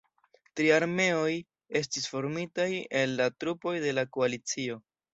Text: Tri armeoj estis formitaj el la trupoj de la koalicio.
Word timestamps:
Tri 0.59 0.71
armeoj 0.77 1.35
estis 1.81 2.09
formitaj 2.15 2.67
el 3.05 3.17
la 3.23 3.31
trupoj 3.41 3.79
de 3.89 3.97
la 4.01 4.11
koalicio. 4.19 4.85